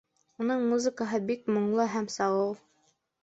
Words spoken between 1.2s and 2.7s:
бик моңло һәм сағыу